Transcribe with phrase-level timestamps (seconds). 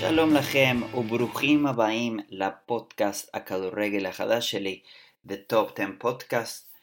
[0.00, 4.80] שלום לכם וברוכים הבאים לפודקאסט הכדורגל החדש שלי,
[5.28, 6.76] The Top 10 Podcast,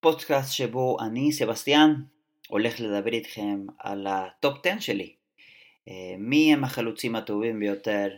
[0.00, 1.94] פודקאסט שבו אני, סבסטיאן,
[2.48, 5.14] הולך לדבר איתכם על ה Top 10 שלי.
[5.88, 8.08] אה, מי הם החלוצים הטובים ביותר,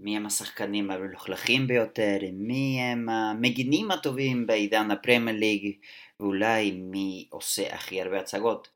[0.00, 5.72] מי הם השחקנים המלוכלכים ביותר, מי הם המגינים הטובים בעידן הפרמייר ליג,
[6.20, 8.68] ואולי מי עושה הכי הרבה הצגות.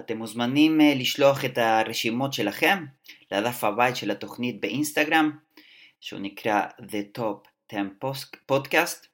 [0.00, 2.84] אתם מוזמנים אה, לשלוח את הרשימות שלכם
[3.32, 5.30] לדף הבית של התוכנית באינסטגרם,
[6.00, 7.82] שהוא נקרא The Top 10
[8.52, 9.08] Podcast.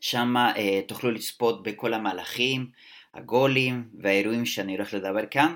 [0.00, 2.70] שם uh, תוכלו לצפות בכל המהלכים,
[3.14, 5.54] הגולים והאירועים שאני הולך לדבר כאן.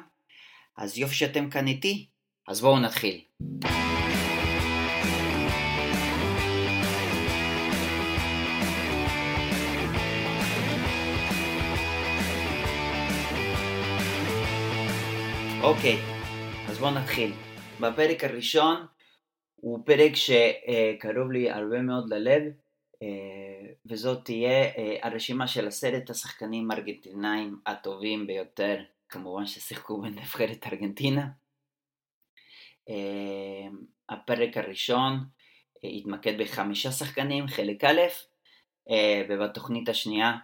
[0.77, 2.06] אז יופי שאתם כאן איתי,
[2.48, 3.20] אז בואו נתחיל.
[15.62, 15.97] אוקיי,
[16.69, 17.33] אז בואו נתחיל.
[17.81, 18.87] בפרק הראשון
[19.55, 22.42] הוא פרק שקרוב לי הרבה מאוד ללב,
[23.03, 31.29] אה, וזאת תהיה אה, הרשימה של עשרת השחקנים הארגנטינאים הטובים ביותר, כמובן ששיחקו בנבחרת ארגנטינה.
[32.89, 33.69] אה,
[34.09, 35.25] הפרק הראשון
[35.84, 38.01] התמקד בחמישה שחקנים, חלק א',
[39.29, 40.36] ובתוכנית השנייה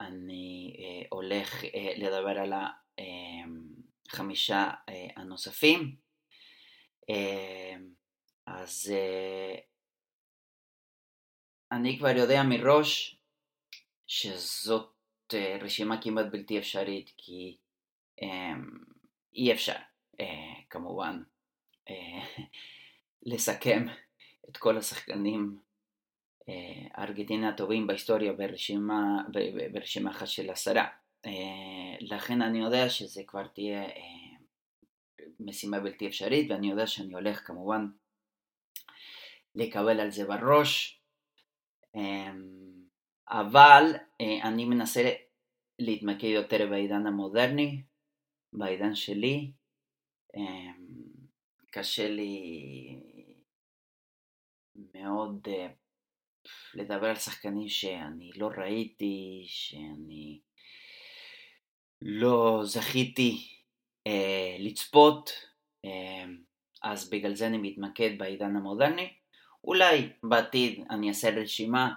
[0.00, 0.76] אני
[1.10, 1.64] הולך
[1.96, 2.52] לדבר על
[4.06, 4.70] החמישה
[5.16, 5.96] הנוספים.
[8.46, 8.92] אז
[11.72, 13.16] אני כבר יודע מראש
[14.06, 14.94] שזאת
[15.34, 17.56] אה, רשימה כמעט בלתי אפשרית כי
[19.34, 19.76] אי אפשר
[20.20, 21.22] אה, כמובן
[21.90, 22.44] אה,
[23.32, 23.84] לסכם
[24.48, 25.58] את כל השחקנים
[26.94, 29.22] הארגנטינה הטובים בהיסטוריה ברשימה,
[29.72, 30.86] ברשימה אחת של עשרה.
[32.00, 33.84] לכן אני יודע שזה כבר תהיה
[35.40, 37.86] משימה בלתי אפשרית ואני יודע שאני הולך כמובן
[39.54, 40.96] לקבל על זה בראש
[41.96, 42.72] אמ,
[43.28, 43.82] אבל
[44.20, 45.12] אה, אני מנסה
[45.78, 47.82] להתמקד יותר בעידן המודרני,
[48.52, 49.52] בעידן שלי.
[50.36, 50.86] אמ,
[51.70, 52.42] קשה לי
[54.94, 55.68] מאוד אה,
[56.74, 60.40] לדבר על שחקנים שאני לא ראיתי, שאני
[62.02, 63.48] לא זכיתי
[64.06, 65.30] אה, לצפות,
[65.84, 66.24] אה,
[66.82, 69.12] אז בגלל זה אני מתמקד בעידן המודרני.
[69.64, 71.94] אולי בעתיד אני אעשה רשימה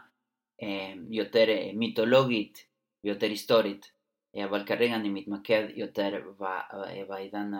[0.63, 2.65] אה, יותר אה, מיתולוגית
[3.03, 3.91] ויותר היסטורית,
[4.35, 6.31] אה, אבל כרגע אני מתמקד יותר
[7.07, 7.51] בעידן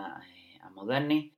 [0.62, 1.30] המודרני.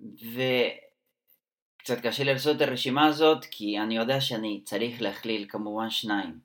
[0.00, 6.38] וקצת קשה לעשות את הרשימה הזאת כי אני יודע שאני צריך להכליל כמובן שניים.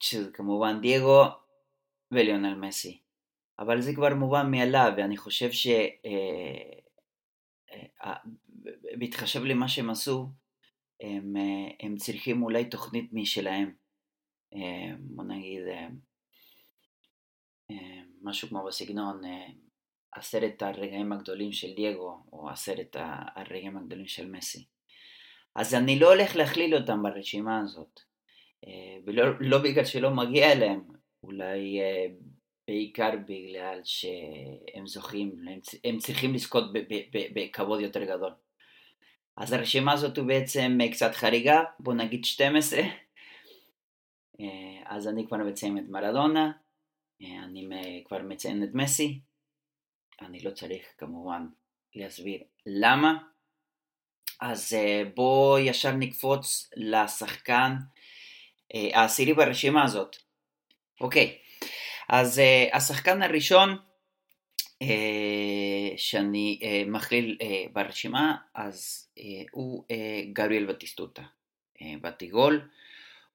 [0.00, 1.24] שזה כמובן דייגו
[2.10, 3.00] וליונל מסי.
[3.58, 5.66] אבל זה כבר מובן מאליו ואני חושב ש...
[8.98, 10.28] בהתחשב למה שהם עשו,
[11.00, 11.32] הם,
[11.80, 13.74] הם צריכים אולי תוכנית משלהם.
[14.98, 15.62] בוא נגיד
[18.22, 19.20] משהו כמו בסגנון
[20.12, 22.96] עשרת הרגעים הגדולים של דייגו או עשרת
[23.36, 24.66] הרגעים הגדולים של מסי.
[25.54, 28.00] אז אני לא הולך להכליל אותם ברשימה הזאת.
[29.06, 30.80] ולא לא בגלל שלא מגיע להם,
[31.22, 31.80] אולי
[32.68, 36.64] בעיקר בגלל שהם זוכים, הם, הם צריכים לזכות
[37.34, 38.32] בכבוד יותר גדול.
[39.36, 42.80] אז הרשימה הזאת הוא בעצם קצת חריגה, בוא נגיד 12.
[44.40, 46.52] אה, אז אני כבר מציין את מרדונה,
[47.22, 47.68] אה, אני
[48.04, 49.20] כבר מציין את מסי,
[50.20, 51.46] אני לא צריך כמובן
[51.94, 53.18] להסביר למה.
[54.40, 57.72] אז אה, בוא ישר נקפוץ לשחקן
[58.74, 60.16] העשירי ברשימה הזאת.
[61.00, 61.38] אוקיי,
[62.08, 63.76] אז uh, השחקן הראשון
[64.84, 64.86] uh,
[65.96, 67.38] שאני מכליל
[67.72, 69.08] ברשימה אז
[69.52, 69.84] הוא
[70.32, 71.22] גבריאל בטיסטוטה,
[72.00, 72.68] בתיגול,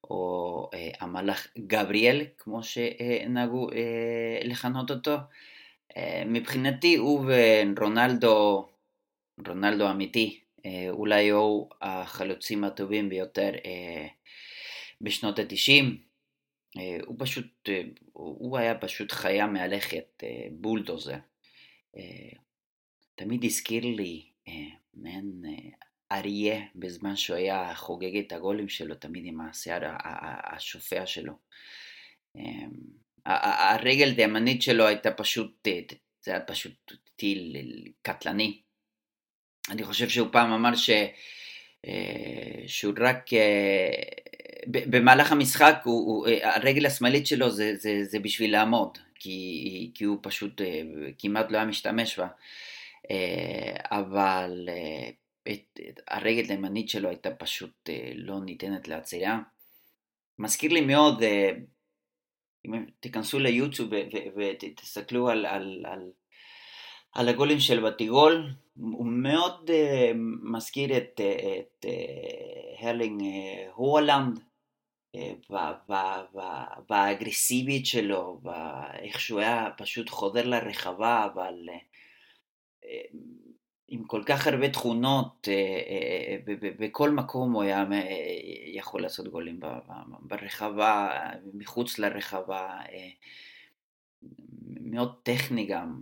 [0.03, 0.69] או
[0.99, 3.67] המלאך גבריאל כמו שנהגו
[4.43, 5.15] לכנות אותו.
[6.25, 8.69] מבחינתי הוא ורונלדו,
[9.47, 10.39] רונלדו אמיתי,
[10.89, 13.67] אולי הוא החלוצים הטובים ביותר uh,
[15.01, 16.11] בשנות התשעים.
[16.77, 17.81] אה, הוא פשוט, אה,
[18.13, 21.17] הוא היה פשוט חיה מהלכת, אה, בולדוזר.
[23.15, 24.29] תמיד הזכיר לי
[24.93, 25.41] מעין
[26.11, 29.81] אריה בזמן שהוא היה חוגג את הגולים שלו, תמיד עם השיער
[30.53, 31.33] השופע שלו.
[33.25, 35.67] הרגל הימנית שלו הייתה פשוט,
[36.21, 37.55] זה היה פשוט טיל
[38.01, 38.61] קטלני.
[39.69, 40.89] אני חושב שהוא פעם אמר ש...
[42.67, 43.25] שהוא רק
[44.67, 50.17] במהלך המשחק הוא, הוא, הרגל השמאלית שלו זה, זה, זה בשביל לעמוד, כי, כי הוא
[50.21, 50.61] פשוט
[51.17, 52.27] כמעט לא היה משתמש בה,
[53.91, 54.69] אבל
[55.43, 59.39] את, את הרגל הימנית שלו הייתה פשוט לא ניתנת לעצירה.
[60.39, 61.23] מזכיר לי מאוד,
[62.65, 63.89] אם תיכנסו ליוטיוב
[64.35, 66.11] ותסתכלו על, על, על,
[67.13, 69.71] על הגולים של בתיגול, הוא מאוד
[70.43, 71.21] מזכיר את,
[71.59, 71.85] את
[72.79, 73.23] הרלינג
[73.73, 74.39] הולנד
[76.89, 81.69] והאגרסיבית שלו, ואיך שהוא היה פשוט חודר לרחבה, אבל
[83.87, 85.47] עם כל כך הרבה תכונות,
[86.79, 87.85] בכל מקום הוא היה
[88.73, 89.59] יכול לעשות גולים
[90.21, 91.21] ברחבה,
[91.53, 92.81] מחוץ לרחבה,
[94.81, 96.01] מאוד טכני גם,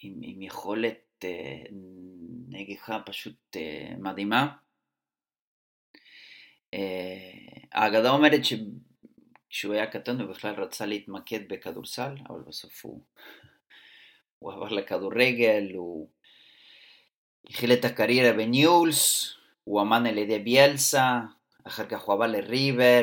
[0.00, 1.62] עם, עם יכולת אה,
[2.48, 4.56] נגיחה פשוט אה, מדהימה.
[6.74, 13.02] אה, האגדה אומרת שכשהוא היה קטן הוא בכלל רצה להתמקד בכדורסל, אבל בסוף הוא,
[14.38, 16.08] הוא עבר לכדורגל, הוא
[17.50, 19.34] התחיל את הקריירה בניולס,
[19.64, 21.20] הוא אמן על ידי ביאלסה,
[21.64, 23.02] אחר כך הוא עבר לריבר,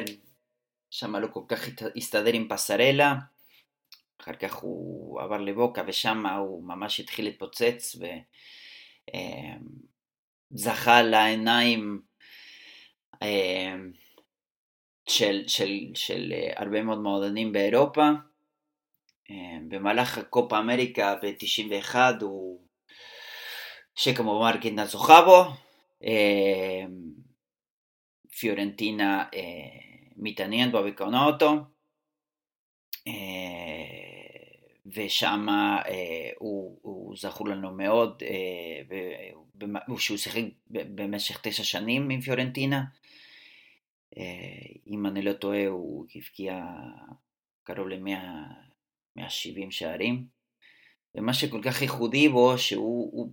[0.89, 3.15] שם לא כל כך הסתדר עם פסרלה.
[4.21, 7.95] אחר כך הוא עבר לבוקה ושם הוא ממש התחיל להתפוצץ
[10.51, 11.99] וזכה לעיניים אמ,
[15.09, 18.09] של, של, של הרבה מאוד מועדונים באירופה.
[19.29, 22.61] אמ, במהלך הקופה אמריקה ב-91 הוא
[23.95, 25.43] שכמובן ארגנטינה זוכה בו,
[28.39, 29.41] פיורנטינה אה,
[30.17, 31.55] מתעניינת בו וקונה אותו.
[34.85, 42.83] ושם אה, הוא, הוא זכור לנו מאוד, אה, שהוא שיחק במשך תשע שנים עם פיורנטינה.
[44.17, 44.23] אה,
[44.87, 46.65] אם אני לא טועה, הוא הבקיע
[47.63, 50.25] קרוב ל-170 שערים.
[51.15, 53.31] ומה שכל כך ייחודי בו, שהוא הוא,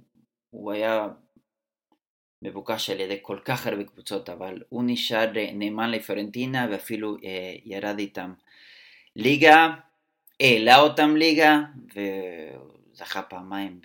[0.51, 1.09] הוא היה
[2.43, 7.99] מבוקש על ידי כל כך הרבה קבוצות, אבל הוא נשאר נאמן לפיורנטינה ואפילו אה, ירד
[7.99, 8.33] איתם
[9.17, 9.75] ליגה.
[10.41, 11.61] העלה אותם ליגה
[12.95, 13.81] וזכה פעמיים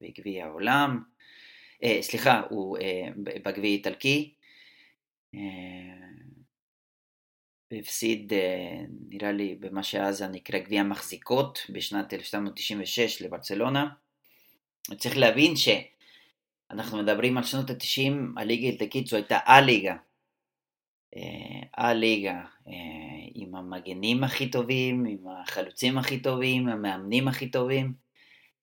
[0.00, 1.02] בגביע העולם,
[1.82, 4.34] אה, סליחה, הוא אה, בגביע איטלקי,
[5.34, 5.40] אה,
[7.70, 8.32] והפסיד
[9.08, 13.88] נראה לי במה שאז נקרא גביע המחזיקות בשנת 1996 לברצלונה.
[14.98, 19.96] צריך להבין שאנחנו מדברים על שנות ה-90, הליגה האיטלקית זו הייתה הליגה
[21.76, 22.72] הליגה אה,
[23.34, 27.92] עם המגנים הכי טובים, עם החלוצים הכי טובים, המאמנים הכי טובים,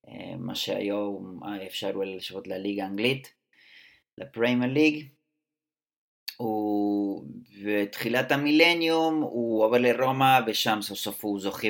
[0.08, 3.34] אה, מה שהיום אפשר אולי לשוות לליגה האנגלית,
[4.18, 5.08] לפריימר ליג.
[6.38, 7.26] הוא...
[7.64, 11.68] בתחילת המילניום הוא עובר לרומא ושם סוף סוף הוא זוכה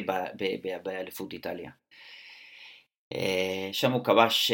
[0.84, 1.72] באליפות איטליה.
[3.14, 4.52] אה, שם הוא כבש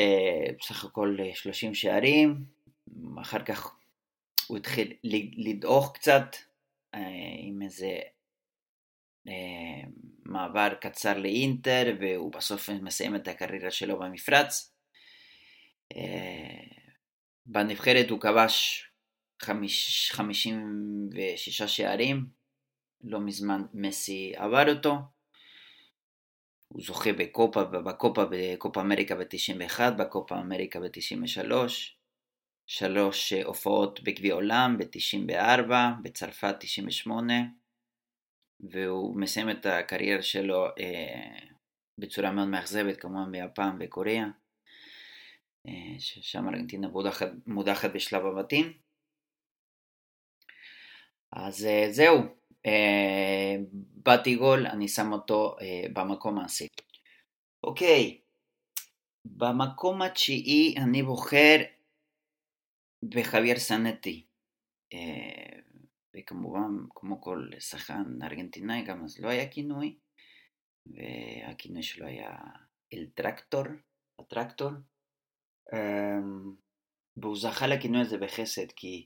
[0.59, 2.35] בסך הכל 30 שערים,
[3.21, 3.75] אחר כך
[4.47, 4.93] הוא התחיל
[5.37, 6.35] לדעוך קצת
[6.95, 6.99] אה,
[7.39, 7.99] עם איזה
[9.27, 9.81] אה,
[10.25, 14.73] מעבר קצר לאינטר והוא בסוף מסיים את הקריירה שלו במפרץ.
[15.95, 16.63] אה,
[17.45, 18.88] בנבחרת הוא כבש
[19.41, 22.25] 56 שערים,
[23.03, 24.95] לא מזמן מסי עבר אותו.
[26.67, 31.51] הוא זוכה בקופה, בקופה, בקופה אמריקה ב-91, בקופה אמריקה ב-93,
[32.67, 35.71] שלוש הופעות בגביע עולם ב-94,
[36.03, 37.33] בצרפת 98,
[38.59, 41.39] והוא מסיים את הקריירה שלו אה,
[41.97, 44.25] בצורה מאוד מאכזבת, כמובן ביפן וקוריאה,
[45.67, 48.88] אה, ששם ארגנטינה מודחת, מודחת בשלב הבתים.
[51.31, 52.17] אז אה, זהו,
[52.65, 53.55] אה,
[54.03, 56.67] באתי גול, אני שם אותו אה, במקום העשי.
[57.63, 58.21] אוקיי,
[59.25, 61.57] במקום התשיעי אני בוחר
[63.13, 64.25] וחוויאר סנטי.
[66.17, 69.97] וכמובן, כמו כל שחקן ארגנטינאי, גם אז לא היה כינוי,
[70.85, 72.37] והכינוי שלו היה
[72.93, 73.63] אל טרקטור,
[74.19, 74.71] הטרקטור.
[75.73, 76.55] אמ,
[77.17, 79.05] והוא זכה לכינוי הזה בחסד, כי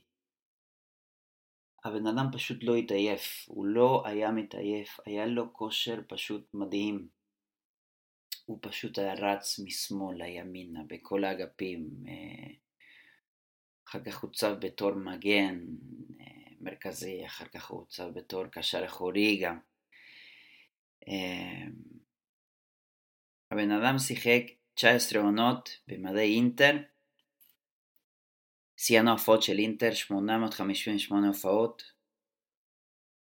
[1.84, 7.08] הבן אדם פשוט לא התעייף, הוא לא היה מתעייף, היה לו כושר פשוט מדהים.
[8.46, 11.90] הוא פשוט היה רץ משמאל לימינה בכל האגפים.
[12.08, 12.54] אה,
[13.88, 15.64] אחר כך הוצב בתור מגן
[16.20, 16.26] אה,
[16.60, 19.58] מרכזי, אחר כך הוא הוצב בתור קשר אחורי גם.
[21.08, 21.66] אה,
[23.50, 24.42] הבן אדם שיחק
[24.74, 26.76] 19 עונות במדי אינטר,
[28.78, 31.82] סיימנו הופעות של אינטר, 858 הופעות.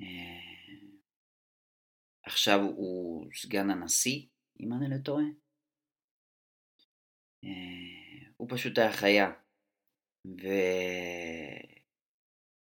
[0.01, 0.07] אה,
[2.25, 4.25] עכשיו הוא סגן הנשיא,
[4.59, 5.25] אם אני לא טועה.
[7.43, 9.31] אה, הוא פשוט היה חיה.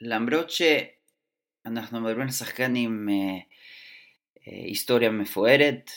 [0.03, 3.41] ולמרות שאנחנו מדברים על שחקן עם אה,
[4.47, 5.91] היסטוריה מפוארת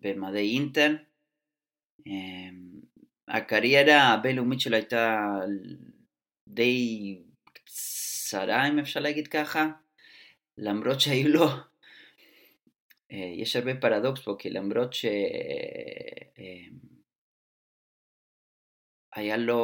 [0.00, 0.96] במדעי אינטל,
[3.28, 5.30] הקריירה הבינלאומית שלו הייתה
[6.48, 7.18] די
[7.52, 9.66] קצרה, אם אפשר להגיד ככה,
[10.58, 11.46] למרות שהיו לו
[13.10, 15.04] יש הרבה פרדוקס פה, כי למרות ש...
[19.14, 19.58] היה לו,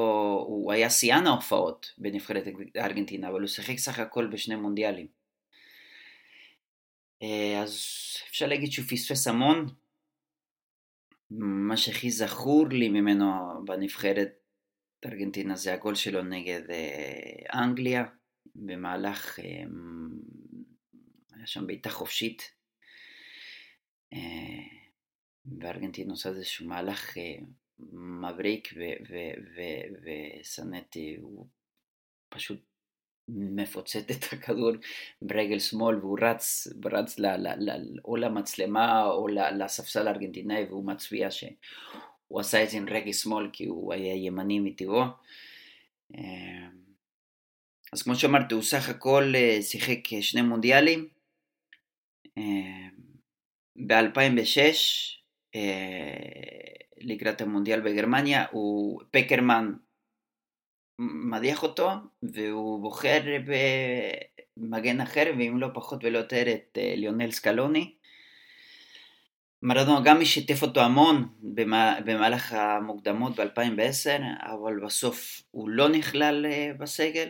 [0.48, 2.44] הוא היה שיאן ההופעות בנבחרת
[2.76, 5.06] ארגנטינה, אבל הוא שיחק סך הכל בשני מונדיאלים.
[7.62, 7.70] אז
[8.30, 9.66] אפשר להגיד שהוא פספס המון.
[11.30, 13.26] מה שהכי זכור לי ממנו
[13.64, 14.32] בנבחרת
[15.06, 16.62] ארגנטינה זה הגול שלו נגד
[17.54, 18.04] אנגליה
[18.54, 19.38] במהלך,
[21.32, 22.60] היה שם בעיטה חופשית.
[24.12, 24.18] אה,
[25.60, 27.36] וארגנטינה עושה איזשהו מהלך אה,
[28.20, 28.68] מבריק
[30.04, 31.46] וסנטי הוא
[32.28, 32.69] פשוט
[33.34, 34.72] מפוצץ את הכדור
[35.22, 41.30] ברגל שמאל והוא רץ, רץ ל, ל, ל, או למצלמה או לספסל הארגנטינאי והוא מצביע
[41.30, 45.02] שהוא עשה את זה עם רגל שמאל כי הוא היה ימני מטבעו.
[47.92, 49.32] אז כמו שאמרתי הוא סך הכל
[49.62, 51.08] שיחק שני מונדיאלים
[53.86, 54.58] ב-2006,
[55.54, 55.60] אה,
[57.00, 59.72] לקראת המונדיאל בגרמניה, הוא, פקרמן
[61.00, 61.90] מדיח אותו,
[62.22, 63.20] והוא בוחר
[64.56, 67.94] במגן אחר, ואם לא פחות ולא יותר את אה, ליונל סקלוני.
[69.62, 71.28] מרדונה גם שיתף אותו המון
[72.04, 77.28] במהלך המוקדמות ב-2010, אבל בסוף הוא לא נכלל אה, בסגל.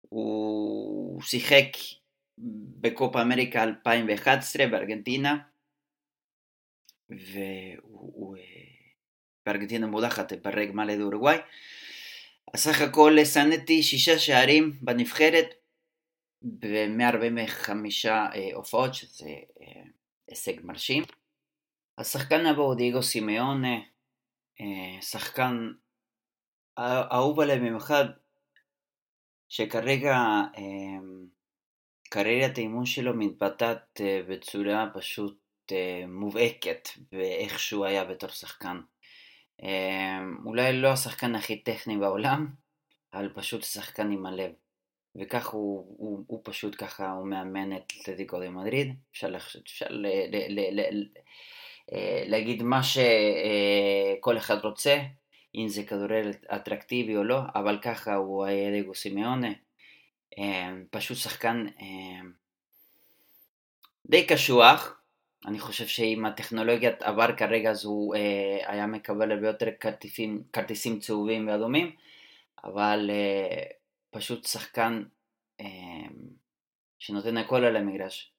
[0.00, 1.66] הוא שיחק
[2.80, 5.38] בקופה אמריקה 2011 בארגנטינה,
[7.10, 8.36] והוא
[9.46, 11.38] בארגנטינה מודחת ברגע ליד אורוגוואי.
[12.56, 15.46] סך הכל סנדתי שישה שערים בנבחרת
[16.42, 17.70] ב-145
[18.54, 19.30] הופעות, שזה
[20.28, 21.02] הישג מרשים.
[21.98, 23.76] השחקן הבא הוא דיגו סימאונה,
[25.00, 25.72] שחקן
[26.78, 28.04] אהוב עליהם במיוחד,
[29.48, 30.16] שכרגע
[32.10, 35.38] קריירת האימון שלו מתבטאת אה, בצורה פשוט
[35.72, 38.80] אה, מובהקת באיך שהוא היה בתור שחקן.
[39.62, 42.46] אה, אולי לא השחקן הכי טכני בעולם,
[43.14, 44.50] אבל פשוט שחקן עם הלב.
[45.16, 48.94] וכך הוא, הוא, הוא פשוט ככה, הוא מאמן את אתלטיקו דה מדריד.
[49.12, 51.04] אפשר, אפשר ל, ל, ל, ל,
[52.26, 54.98] להגיד מה שכל אחד רוצה,
[55.54, 59.52] אם זה כדורגל אטרקטיבי או לא, אבל ככה הוא היה דגו סימאונה.
[60.38, 62.32] אמ, פשוט שחקן אמ,
[64.06, 64.99] די קשוח.
[65.46, 71.00] אני חושב שעם הטכנולוגיית עבר כרגע אז הוא אה, היה מקבל הרבה יותר כרטיסים, כרטיסים
[71.00, 71.96] צהובים ואדומים,
[72.64, 73.64] אבל אה,
[74.10, 75.02] פשוט שחקן
[75.60, 75.66] אה,
[76.98, 78.32] שנותן הכל על המגרש.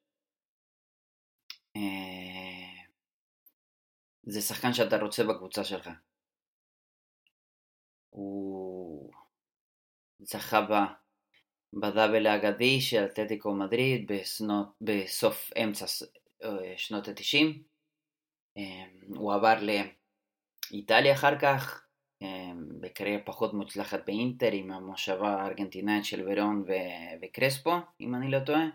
[1.76, 1.82] אה,
[4.24, 5.90] זה שחקן שאתה רוצה בקבוצה שלך.
[8.10, 9.12] הוא
[10.20, 10.86] זכה בה
[11.74, 14.12] בדאבל האגדי של אתלטיקו מדריד
[14.82, 15.86] בסוף אמצע
[16.78, 17.64] שנות התשעים.
[18.58, 19.56] אה, הוא עבר
[20.72, 21.86] לאיטליה אחר כך,
[22.22, 28.40] אה, בקריירה פחות מוצלחת באינטר עם המושבה הארגנטינאית של ורון ו- וקרספו, אם אני לא
[28.40, 28.66] טועה.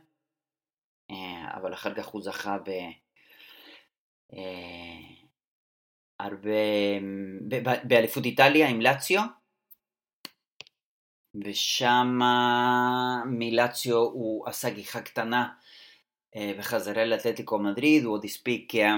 [1.54, 2.70] אבל אחר כך הוא זכה ב...
[6.20, 6.50] הרבה...
[7.84, 9.22] באליפות איטליה עם לאציו,
[11.44, 12.18] ושם
[13.26, 15.65] מלאציו הוא עשה גיחה קטנה אה,
[16.58, 18.94] וחזרה לאתלטיקו מדריד, הוא עוד הספיק, אה,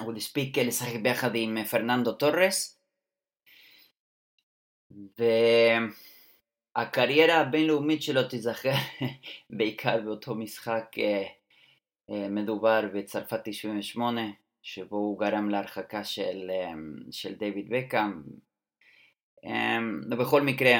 [0.00, 2.78] הוא עוד הספיק לשחק ביחד עם פרננדו טורס
[6.76, 8.74] והקריירה הבינלאומית שלו תיזכר
[9.56, 14.22] בעיקר באותו משחק אה, מדובר בצרפת 98
[14.62, 16.50] שבו הוא גרם להרחקה של,
[17.10, 18.22] של דיוויד בקאם.
[20.08, 20.72] בכל מקרה,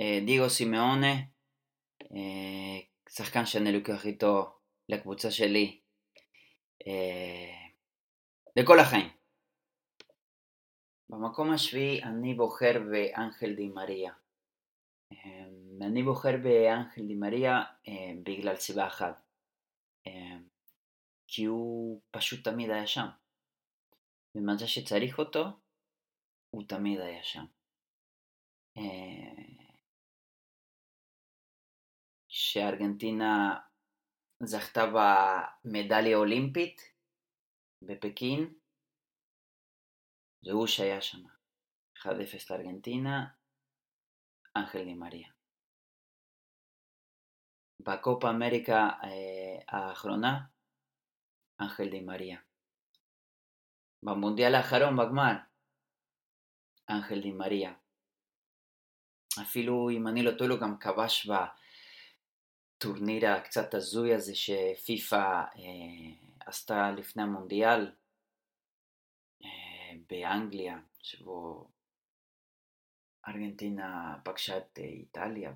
[0.00, 1.14] דיגו סימאונה,
[3.12, 5.80] שחקן שאני לוקח איתו לקבוצה שלי
[8.56, 9.08] לכל החיים.
[11.08, 14.12] במקום השביעי אני בוחר באנחל די מריה.
[15.82, 17.62] אני בוחר באנחל די מריה
[18.22, 19.20] בגלל סיבה אחת.
[21.28, 23.06] כי הוא פשוט תמיד היה שם.
[24.34, 25.44] במצב שצריך אותו,
[26.50, 27.44] הוא תמיד היה שם.
[32.40, 33.60] שארגנטינה
[34.42, 36.80] זכתה במדליה אולימפית
[37.82, 38.54] בפקין,
[40.44, 41.18] זה הוא שהיה שם.
[41.98, 42.06] 1-0
[42.50, 43.26] לארגנטינה,
[44.56, 45.28] אנחל די מריה.
[47.80, 50.40] בקופה אמריקה אה, האחרונה,
[51.60, 52.40] אנחל די מריה.
[54.02, 55.34] במונדיאל האחרון בגמר,
[56.90, 57.74] אנחל די מריה.
[59.42, 61.26] אפילו אם אני לא טועה לו גם כבש
[62.80, 65.44] בטורניר הקצת הזוי הזה שפיפ"א אה,
[66.46, 67.92] עשתה לפני המונדיאל
[69.44, 69.48] אה,
[70.10, 71.68] באנגליה, שבו
[73.28, 75.52] ארגנטינה פגשה את אה, איטליה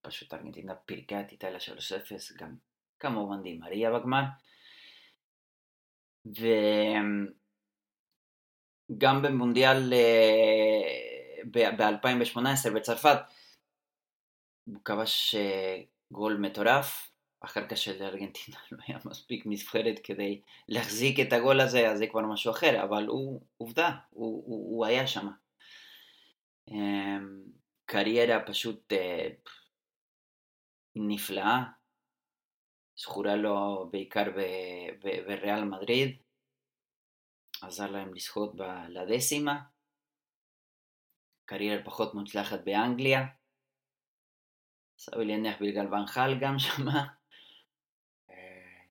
[0.00, 1.60] ופשוט ארגנטינה פירקה את איטליה 3-0,
[2.36, 2.56] גם
[3.00, 4.22] כמובן די מריה בגמר.
[8.90, 13.18] וגם במונדיאל אה, ב-2018 בצרפת
[14.64, 15.82] הוא כבש אה,
[16.12, 21.98] גול מטורף, אחר כך שלארגנטינה לא היה מספיק נבחרת כדי להחזיק את הגול הזה, אז
[21.98, 25.28] זה כבר משהו אחר, אבל הוא, עובדה, הוא, הוא, הוא היה שם.
[27.86, 29.28] קריירה פשוט אה,
[30.96, 31.62] נפלאה,
[32.96, 34.24] זכורה לו בעיקר
[35.26, 36.22] בריאל מדריד,
[37.62, 38.52] עזר להם לזכות
[38.88, 39.60] לדסימה,
[41.44, 43.26] קריירה פחות מוצלחת באנגליה,
[44.98, 47.06] סביר להניח בגלל ונחל גם שמה,
[48.30, 48.84] אה,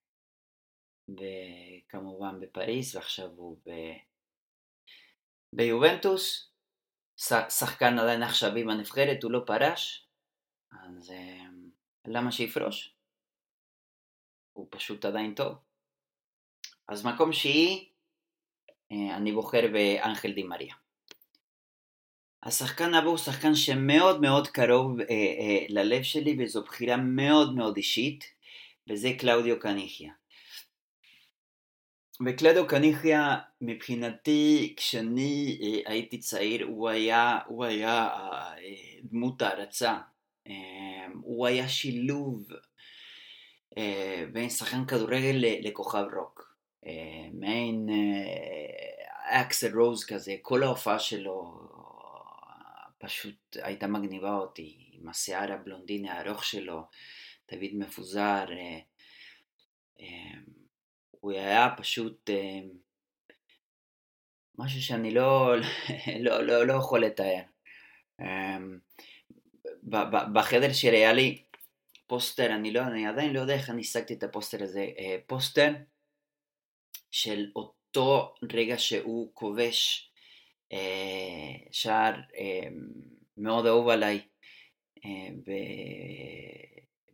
[1.09, 3.71] וכמובן בפריס, ועכשיו הוא ב...
[5.55, 6.51] ביובנטוס,
[7.49, 10.07] שחקן עדיין עכשווי בנבחרת, הוא לא פרש,
[10.71, 11.43] אז אה,
[12.07, 12.95] למה שיפרוש?
[14.53, 15.55] הוא פשוט עדיין טוב.
[16.87, 17.91] אז מקום שיעי,
[18.91, 20.75] אה, אני בוחר באנחל די מריה.
[22.43, 27.77] השחקן הבא הוא שחקן שמאוד מאוד קרוב אה, אה, ללב שלי וזו בחירה מאוד מאוד
[27.77, 28.23] אישית
[28.89, 30.11] וזה קלאודיו קניחיה.
[32.25, 38.43] וקלדו קניחיה מבחינתי כשאני אה, הייתי צעיר הוא היה, הוא היה אה,
[39.03, 39.97] דמות הערצה,
[40.47, 42.47] אה, הוא היה שילוב
[44.33, 46.57] בין שחקן כדורגל לכוכב רוק,
[47.33, 47.87] מעין
[49.29, 51.59] אקסל רוז כזה, כל ההופעה שלו
[52.97, 56.83] פשוט הייתה מגניבה אותי, עם השיער הבלונדיני הארוך שלו,
[57.45, 58.45] תמיד מפוזר,
[61.19, 62.59] הוא היה פשוט אה,
[64.57, 65.55] משהו שאני לא,
[66.25, 67.41] לא, לא, לא יכול לתאר.
[68.21, 68.57] אה,
[70.33, 71.43] בחדר שלי היה לי
[72.07, 75.73] פוסטר, אני, לא, אני עדיין לא יודע איך אני השגתי את הפוסטר הזה, אה, פוסטר
[77.11, 80.06] של אותו רגע שהוא כובש
[81.71, 82.15] שער
[83.37, 84.21] מאוד אהוב עליי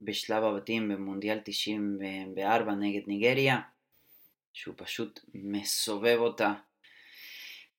[0.02, 3.62] בשלב הבתים במונדיאל 94 נגד ניגריה.
[4.54, 6.54] שהוא פשוט מסובב אותה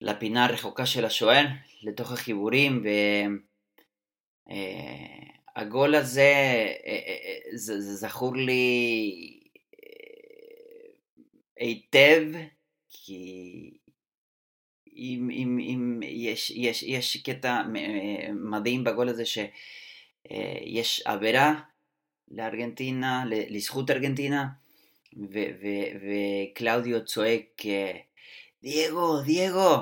[0.00, 1.44] לפינה הרחוקה של השוער,
[1.82, 2.84] לתוך החיבורים,
[5.56, 9.40] והגול הזה אה, אה, אה, זה, זה זכור לי
[11.56, 12.22] היטב,
[12.90, 13.70] כי
[14.96, 17.62] אם, אם, אם יש, יש, יש קטע
[18.34, 21.60] מדהים בגול הזה שיש עבירה
[22.28, 24.48] לארגנטינה, לזכות ארגנטינה,
[26.00, 27.62] וקלאודיו צועק,
[28.62, 29.76] דייגו, דייגו,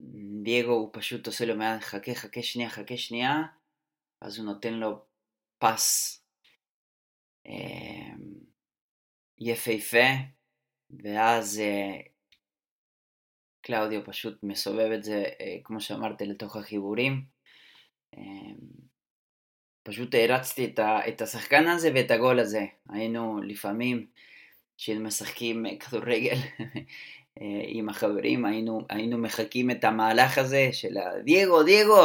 [0.00, 3.42] ודייגו הוא פשוט עושה לו מעט, חכה, חכה שנייה, חכה שנייה,
[4.20, 5.04] אז הוא נותן לו
[5.58, 6.22] פס
[7.46, 8.14] אה,
[9.38, 10.06] יפהפה,
[10.90, 12.00] ואז אה,
[13.60, 17.38] קלאודיו פשוט מסובב את זה, אה, כמו שאמרתי, לתוך החיבורים.
[19.82, 22.66] פשוט הרצתי את, ה, את השחקן הזה ואת הגול הזה.
[22.88, 24.06] היינו לפעמים,
[24.76, 26.36] כשמשחקים כדורגל
[27.76, 32.04] עם החברים, היינו, היינו מחכים את המהלך הזה של דייגו, דייגו!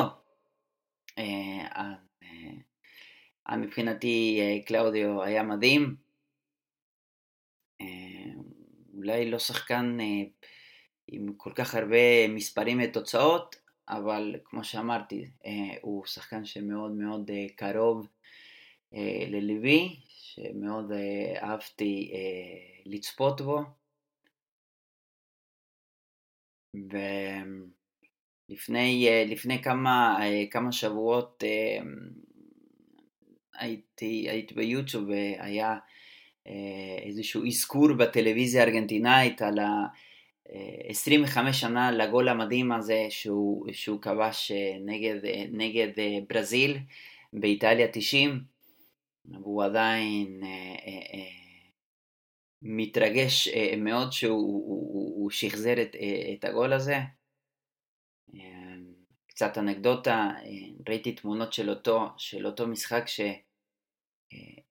[1.18, 1.94] אה,
[3.58, 5.96] מבחינתי קלאודיו היה מדהים.
[9.04, 9.98] אולי לא שחקן
[11.08, 13.56] עם כל כך הרבה מספרים ותוצאות,
[13.90, 18.08] אבל כמו שאמרתי, אה, הוא שחקן שמאוד מאוד אה, קרוב
[18.94, 20.92] אה, לליבי, שמאוד
[21.42, 22.12] אהבתי
[22.86, 23.60] לצפות בו.
[28.50, 30.18] ולפני כמה,
[30.52, 31.44] כמה שבועות
[33.54, 35.78] הייתי, הייתי ביוטיוב והיה
[37.06, 39.86] איזשהו אזכור בטלוויזיה הארגנטינאית על ה...
[40.88, 46.78] 25 שנה לגול המדהים הזה שהוא, שהוא כבש אה, נגד, אה, נגד אה, ברזיל
[47.34, 48.44] באיטליה 90
[49.26, 50.42] והוא עדיין
[52.62, 55.96] מתרגש מאוד שהוא הוא, הוא, שחזר את,
[56.34, 56.98] את הגול הזה.
[59.28, 60.30] קצת אנקדוטה,
[60.90, 63.04] ראיתי תמונות של אותו, של אותו משחק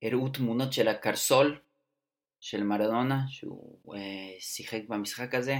[0.03, 1.61] שהראו תמונות של הקרסול
[2.41, 3.95] של מרדונה, שהוא
[4.39, 5.57] שיחק במשחק הזה,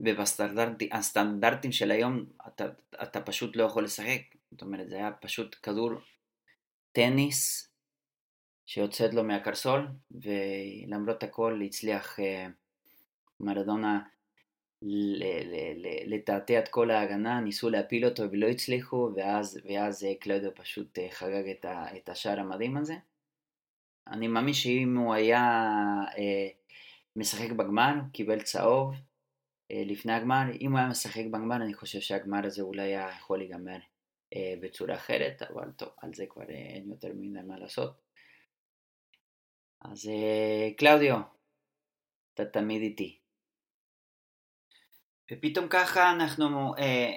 [0.00, 2.64] ובסטנדרטים של היום אתה,
[3.02, 5.90] אתה פשוט לא יכול לשחק, זאת אומרת זה היה פשוט כדור
[6.92, 7.70] טניס
[8.66, 12.18] שיוצאת לו מהקרסול, ולמרות הכל הצליח
[13.40, 14.00] מרדונה
[16.06, 21.64] לתעתע את כל ההגנה, ניסו להפיל אותו ולא הצליחו, ואז, ואז קלאודיו פשוט חגג את,
[21.64, 22.94] ה, את השער המדהים הזה.
[24.10, 25.40] אני מאמין שאם הוא היה
[26.18, 26.48] אה,
[27.16, 28.94] משחק בגמר, קיבל צהוב
[29.70, 33.38] אה, לפני הגמר, אם הוא היה משחק בגמר, אני חושב שהגמר הזה אולי היה יכול
[33.38, 33.78] להיגמר
[34.34, 37.92] אה, בצורה אחרת, אבל טוב, על זה כבר אה, אין יותר מדי מה לעשות.
[39.80, 41.16] אז אה, קלאודיו,
[42.34, 43.18] אתה תמיד איתי.
[45.32, 47.12] ופתאום ככה אנחנו אה,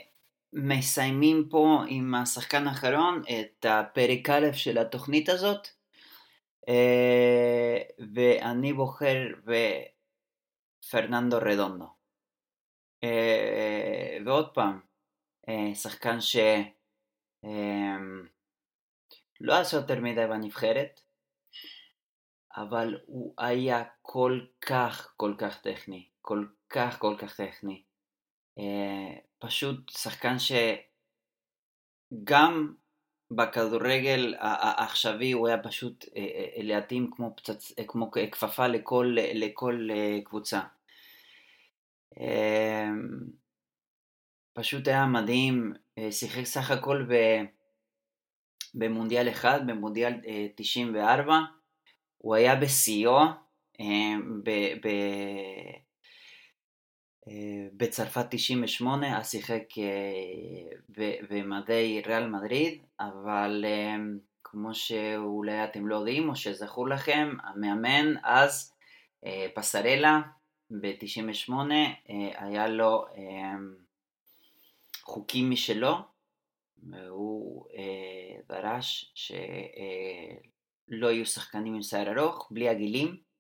[0.54, 5.68] מסיימים פה עם השחקן האחרון את הפרק א' של התוכנית הזאת,
[8.16, 9.18] ואני בוחר
[10.84, 11.94] בפרננדו רדונדו.
[14.26, 14.80] ועוד פעם,
[15.74, 17.50] שחקן שלא
[19.60, 21.02] עשה יותר מדי בנבחרת,
[22.56, 27.84] אבל הוא היה כל כך כל כך טכני, כל כך כל כך טכני.
[29.40, 30.36] פשוט שחקן
[32.20, 32.76] שגם
[33.36, 37.72] בכדורגל העכשווי הוא היה פשוט אה, אה, להתאים כמו, פצצ...
[37.88, 39.88] כמו כפפה לכל, לכל
[40.24, 40.62] קבוצה.
[44.54, 45.74] פשוט היה מדהים,
[46.12, 47.06] שיחק סך הכל
[48.74, 50.14] במונדיאל אחד, במונדיאל
[50.56, 51.40] 94,
[52.18, 53.20] הוא היה בשיאו,
[57.78, 59.64] בצרפת 98, אז שיחק
[61.30, 63.66] במדי ריאל מדריד, אבל
[64.44, 68.74] כמו שאולי אתם לא יודעים או שזכור לכם, המאמן אז,
[69.54, 70.22] פסרלה,
[70.72, 71.52] ב-98,
[72.36, 73.06] היה לו
[75.02, 75.94] חוקים משלו,
[76.90, 77.66] והוא
[78.50, 83.33] דרש שלא יהיו שחקנים עם שיער ארוך, בלי הגילים,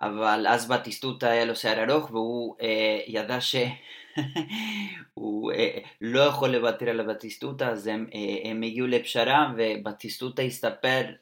[0.00, 6.90] אבל אז בטיסטוטה היה לו שיער ארוך והוא אה, ידע שהוא אה, לא יכול לוותר
[6.90, 11.12] על הבטיסטוטה אז הם, אה, הם הגיעו לפשרה ובטיסטוטה הסתפר,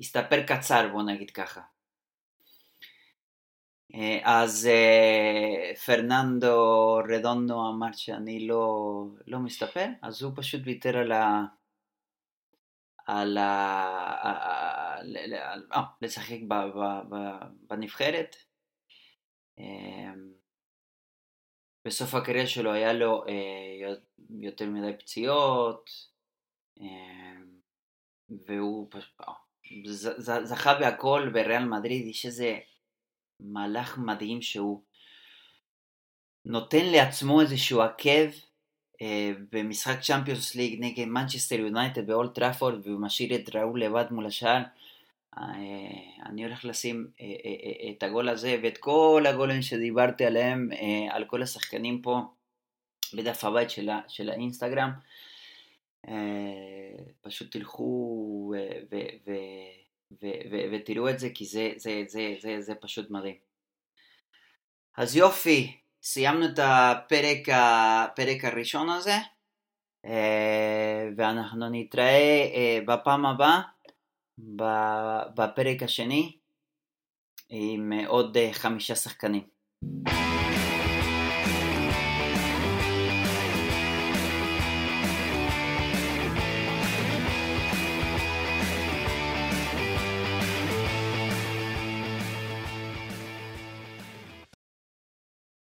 [0.00, 1.60] הסתפר קצר בוא נגיד ככה.
[3.94, 11.12] אה, אז אה, פרננדו רדונדו אמר שאני לא, לא מסתפר אז הוא פשוט ויתר על
[11.12, 11.44] ה...
[13.06, 14.79] על ה...
[15.72, 16.38] אה, לשחק
[17.68, 18.36] בנבחרת.
[19.58, 20.32] אמ,
[21.84, 23.94] בסוף הקריירה שלו היה לו אה,
[24.40, 25.90] יותר מדי פציעות,
[26.80, 27.60] אמ,
[28.46, 32.58] והוא אה, זכה בהכל בריאל מדריד, יש איזה
[33.40, 34.82] מהלך מדהים שהוא
[36.44, 38.30] נותן לעצמו איזשהו עקב
[39.02, 44.26] אה, במשחק צ'מפיונס ליג נגד מנצ'סטר יונייטד באולד טראפורד והוא משאיר את ראול לבד מול
[44.26, 44.62] השער אה,
[46.26, 47.26] אני הולך לשים אה,
[47.90, 50.68] את הגול הזה ואת כל הגולים שדיברתי עליהם
[51.10, 52.20] על כל השחקנים פה
[53.14, 54.90] בדף הבית של, של האינסטגרם.
[57.20, 58.54] פשוט תלכו
[60.72, 63.36] ותראו את זה כי זה, זה, זה, זה, זה פשוט מדהים.
[64.96, 69.16] אז יופי סיימנו את הפרק, הפרק הראשון הזה,
[70.04, 73.60] אה, ואנחנו נתראה אה, בפעם הבאה,
[75.36, 76.36] בפרק השני,
[77.48, 79.42] עם עוד חמישה שחקנים.